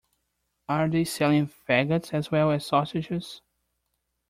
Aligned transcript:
Are 0.67 0.89
they 0.89 1.03
selling 1.03 1.45
faggots 1.45 2.11
as 2.11 2.31
well 2.31 2.49
as 2.49 2.65
sausages? 2.65 3.43